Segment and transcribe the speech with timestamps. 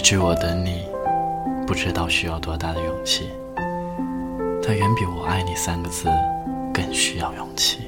[0.00, 0.88] 一句“我等你”，
[1.68, 3.28] 不知道需要多大的勇气。
[4.62, 6.10] 它远比“我爱你”三个字
[6.72, 7.80] 更需要勇气。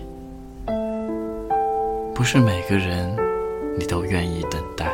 [2.14, 3.16] 不是每个人
[3.78, 4.92] 你都愿意等待，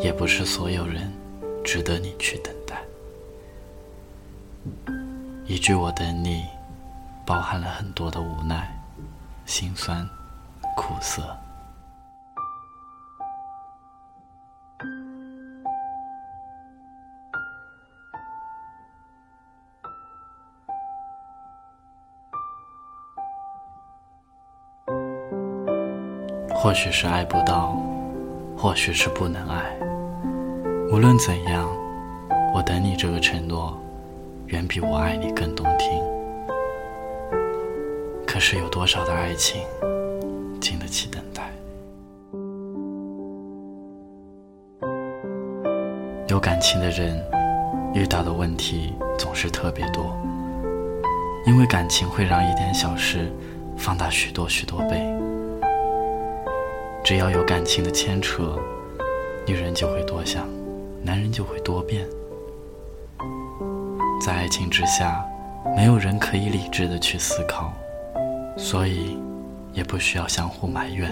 [0.00, 1.12] 也不是所有人
[1.62, 2.74] 值得你去等待。
[5.46, 6.44] 一句“我等你”，
[7.24, 8.76] 包含了很多的无奈、
[9.44, 10.04] 心酸、
[10.76, 11.22] 苦涩。
[26.58, 27.76] 或许是爱不到，
[28.56, 29.76] 或许是不能爱。
[30.90, 31.68] 无论怎样，
[32.54, 33.78] 我等你这个承诺，
[34.46, 36.02] 远比我爱你更动听。
[38.26, 39.60] 可是有多少的爱情，
[40.60, 41.52] 经得起等待？
[46.26, 47.22] 有感情的人，
[47.94, 50.16] 遇到的问题总是特别多，
[51.46, 53.30] 因为感情会让一点小事
[53.76, 55.15] 放大许多许多倍。
[57.06, 58.58] 只要有感情的牵扯，
[59.46, 60.44] 女人就会多想，
[61.04, 62.04] 男人就会多变。
[64.20, 65.24] 在爱情之下，
[65.76, 67.72] 没有人可以理智的去思考，
[68.56, 69.16] 所以
[69.72, 71.08] 也不需要相互埋怨。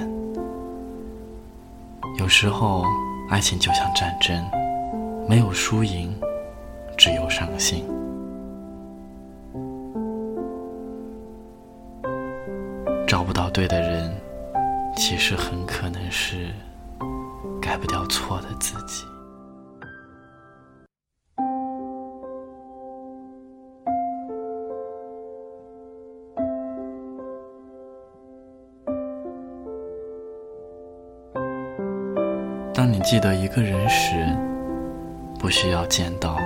[2.19, 2.85] 有时候，
[3.31, 4.45] 爱情就像战争，
[5.29, 6.13] 没有输赢，
[6.99, 7.85] 只有伤心。
[15.07, 16.49] 其实很可能是
[17.61, 19.05] 改不掉错的自己。
[32.73, 34.27] 当你记得一个人时，
[35.39, 36.39] 不需要见到，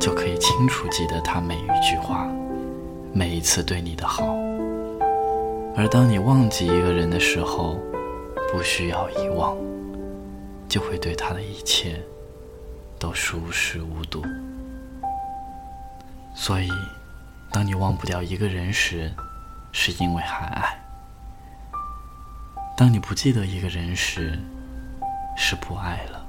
[0.00, 2.26] 就可以清楚记得他每一句话，
[3.12, 4.45] 每一次对你的好。
[5.78, 7.78] 而当你忘记一个人的时候，
[8.50, 9.54] 不需要遗忘，
[10.66, 12.02] 就会对他的一切
[12.98, 14.22] 都熟视无睹。
[16.34, 16.70] 所以，
[17.52, 19.12] 当你忘不掉一个人时，
[19.70, 20.78] 是因为还爱；
[22.74, 24.38] 当你不记得一个人时，
[25.36, 26.26] 是不爱了。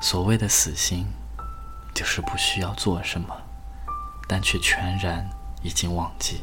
[0.00, 1.06] 所谓的死心，
[1.94, 3.28] 就是不需要做什么，
[4.28, 5.24] 但却全然
[5.62, 6.40] 已经忘记。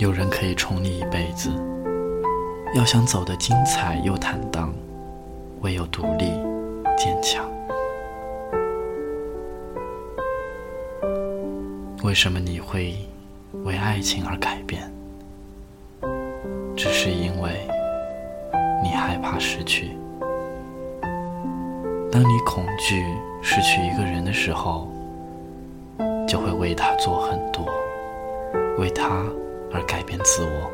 [0.00, 1.50] 有人可以宠你一辈子，
[2.74, 4.72] 要想走得精彩又坦荡，
[5.60, 6.24] 唯有独立
[6.96, 7.46] 坚强。
[12.02, 12.96] 为什么你会
[13.64, 14.90] 为爱情而改变？
[16.74, 17.68] 只是因为
[18.82, 19.90] 你害怕失去。
[22.10, 23.04] 当你恐惧
[23.42, 24.88] 失去一个人的时候，
[26.26, 27.66] 就会为他做很多，
[28.78, 29.26] 为他。
[29.72, 30.70] 而改变自我，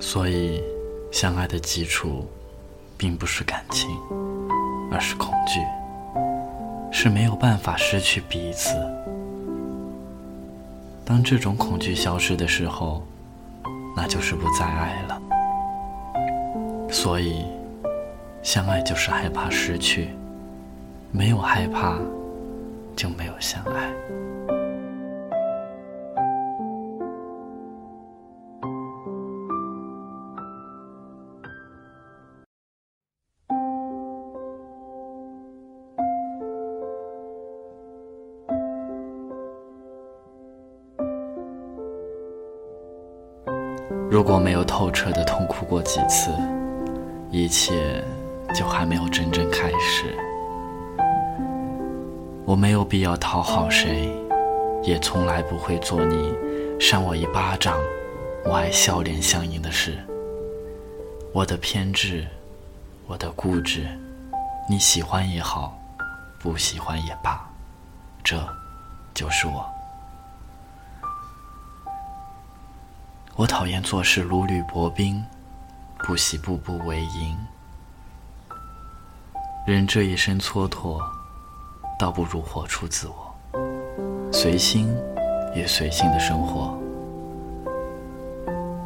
[0.00, 0.62] 所以
[1.10, 2.26] 相爱的基础，
[2.96, 3.90] 并不是感情，
[4.90, 5.60] 而是恐惧，
[6.92, 8.74] 是没有办法失去彼此。
[11.04, 13.02] 当这种恐惧消失的时候，
[13.96, 15.20] 那就是不再爱了。
[16.90, 17.44] 所以，
[18.42, 20.10] 相爱就是害怕失去，
[21.10, 21.98] 没有害怕，
[22.94, 23.92] 就没有相爱。
[44.10, 46.30] 如果没有透彻的痛哭过几次，
[47.30, 48.02] 一切
[48.54, 50.14] 就还没有真正开始。
[52.44, 54.12] 我没有必要讨好谁，
[54.82, 56.32] 也从来不会做你
[56.78, 57.78] 扇我一巴掌，
[58.44, 59.98] 我爱笑脸相迎的事。
[61.32, 62.24] 我的偏执，
[63.06, 63.86] 我的固执，
[64.68, 65.76] 你喜欢也好，
[66.38, 67.44] 不喜欢也罢，
[68.22, 68.36] 这
[69.12, 69.73] 就是我。
[73.36, 75.20] 我讨厌做事如履薄冰，
[76.06, 77.36] 不喜步步为营。
[79.66, 81.00] 人这一生蹉跎，
[81.98, 83.34] 倒不如活出自我，
[84.32, 84.94] 随心
[85.52, 86.78] 也随性的生活。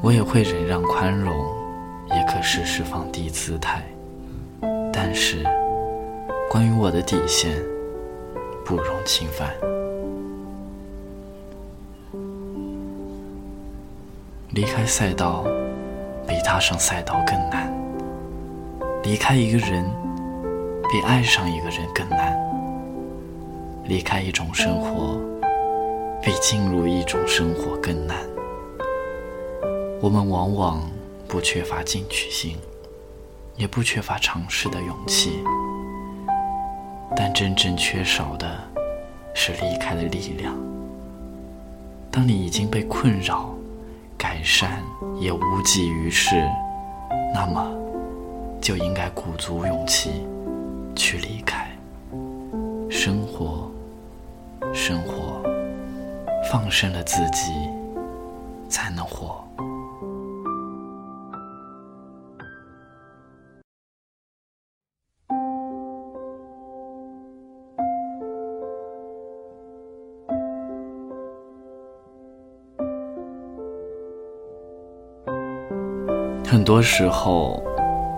[0.01, 1.35] 我也会忍让宽容，
[2.17, 3.83] 也可适时放低姿态。
[4.91, 5.45] 但是，
[6.51, 7.55] 关于我的底线，
[8.65, 9.51] 不容侵犯。
[14.59, 15.45] 离开赛道，
[16.27, 17.73] 比踏上赛道更难。
[19.05, 19.89] 离开一个人，
[20.91, 22.35] 比爱上一个人更难；
[23.85, 25.17] 离开一种生活，
[26.21, 28.17] 比进入一种生活更难。
[30.01, 30.83] 我们往往
[31.29, 32.57] 不缺乏进取心，
[33.55, 35.39] 也不缺乏尝试的勇气，
[37.15, 38.59] 但真正缺少的
[39.35, 40.53] 是离开的力量。
[42.11, 43.55] 当你已经被困扰，
[44.19, 44.83] 改善
[45.21, 46.45] 也无济于事，
[47.33, 47.65] 那么
[48.61, 50.27] 就应该鼓足勇气
[50.97, 51.71] 去离开。
[52.91, 53.71] 生活，
[54.75, 55.41] 生活，
[56.51, 57.53] 放生了自己，
[58.69, 59.43] 才能活。
[76.51, 77.63] 很多时候，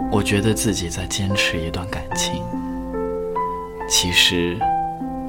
[0.09, 2.44] 我觉得自己在坚持一段感情，
[3.88, 4.56] 其实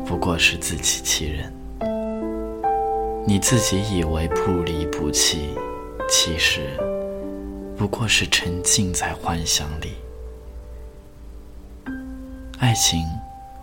[0.06, 1.52] 不过是自欺欺人。
[3.26, 5.56] 你自己以为不离不弃，
[6.08, 6.78] 其实
[7.76, 9.96] 不过是沉浸在幻想里。
[12.60, 13.04] 爱情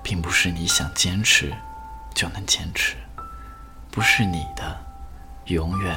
[0.03, 1.53] 并不是你想坚持
[2.13, 2.97] 就能坚持，
[3.89, 4.77] 不是你的，
[5.45, 5.95] 永远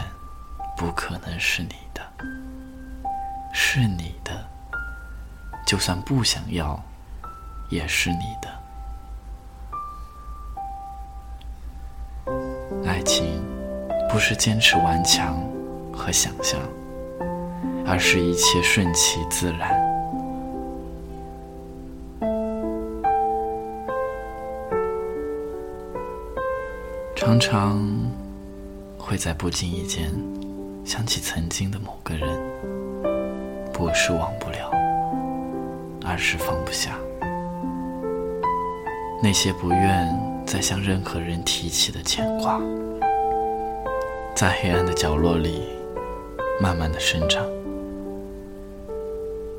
[0.77, 2.03] 不可能是你的。
[3.53, 4.47] 是你的，
[5.65, 6.81] 就算不想要，
[7.69, 8.49] 也是你的。
[12.85, 13.41] 爱情
[14.09, 15.37] 不是坚持顽强
[15.93, 16.59] 和想象，
[17.85, 19.79] 而是一切顺其自然。
[27.15, 27.79] 常常
[28.97, 30.11] 会在不经意间
[30.83, 33.10] 想起曾经的某个人。
[33.81, 34.71] 不是忘不了，
[36.05, 36.91] 而是放不下。
[39.23, 40.07] 那些不愿
[40.45, 42.61] 再向任何人提起的牵挂，
[44.35, 45.63] 在黑暗的角落里
[46.61, 47.43] 慢慢的生长。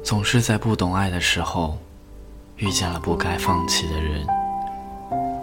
[0.05, 1.77] 总是在不懂爱的时候，
[2.59, 4.25] 遇见了不该放弃的人；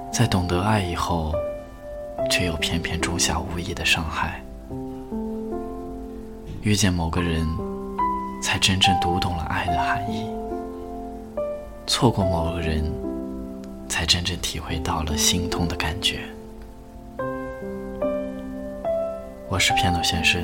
[0.10, 1.34] 在懂得爱以后，
[2.32, 4.42] 却又偏偏种下无意的伤害。
[6.62, 7.46] 遇见某个人。
[8.42, 10.30] 才真正读懂了爱的含义。
[11.86, 12.84] 错过某个人，
[13.88, 16.22] 才真正体会到了心痛的感觉。
[19.48, 20.42] 我是片头先生，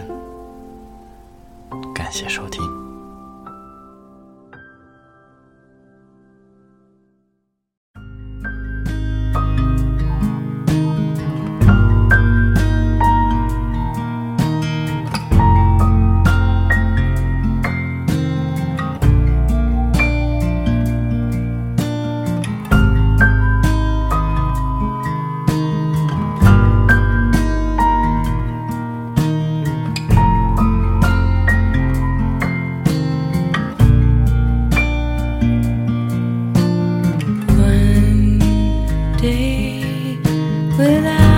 [1.93, 2.84] 感谢收听。
[40.77, 41.34] without